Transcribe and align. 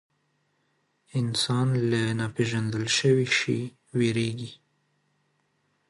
انسان 1.19 1.67
له 1.89 2.01
ناپېژندل 2.19 2.85
شوي 2.97 3.27
شي 3.37 3.59
وېرېږي. 3.97 4.51